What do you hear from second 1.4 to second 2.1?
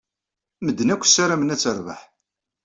ad terbeḥ.